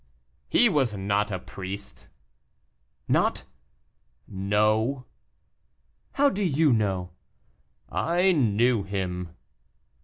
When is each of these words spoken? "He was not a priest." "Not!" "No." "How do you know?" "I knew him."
"He 0.49 0.67
was 0.67 0.95
not 0.95 1.29
a 1.31 1.37
priest." 1.37 2.07
"Not!" 3.07 3.43
"No." 4.27 5.05
"How 6.13 6.27
do 6.27 6.43
you 6.43 6.73
know?" 6.73 7.11
"I 7.87 8.31
knew 8.31 8.81
him." 8.81 9.35